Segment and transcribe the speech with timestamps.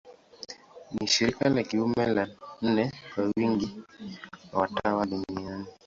[0.93, 2.27] Ni shirika la kiume la
[2.61, 3.71] nne kwa wingi
[4.53, 5.67] wa watawa duniani.